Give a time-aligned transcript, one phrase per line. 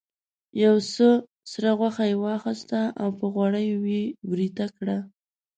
[0.63, 1.07] یو څه
[1.51, 4.97] سره غوښه یې واخیسته او په غوړیو یې ویریته کړه.